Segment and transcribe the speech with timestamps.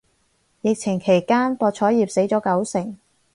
[0.63, 2.97] 疫情期間博彩業死咗九成